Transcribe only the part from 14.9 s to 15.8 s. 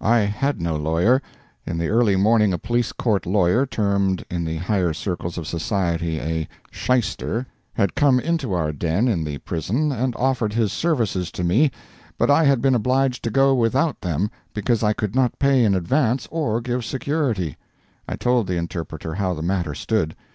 could not pay in